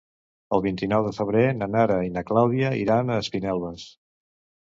El 0.55 0.61
vint-i-nou 0.65 1.03
de 1.07 1.11
febrer 1.17 1.43
na 1.57 1.67
Nara 1.75 1.99
i 2.07 2.09
na 2.15 2.23
Clàudia 2.31 2.71
iran 2.85 3.11
a 3.17 3.21
Espinelves. 3.27 3.87